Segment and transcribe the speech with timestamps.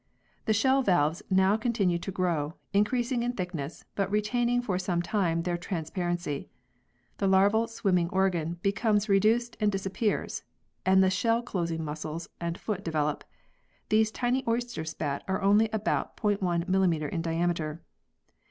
[0.45, 5.43] The shell valves now continue to grow, increasing in thickness, but retaining for some time
[5.43, 6.47] their trans parency.
[7.19, 10.41] The larval swimming organ becomes re duced and disappears,
[10.87, 13.23] and the shell closing muscles and foot develop.
[13.89, 17.09] These tiny oyster spat are only about 0*1 mm.
[17.11, 17.83] in diameter.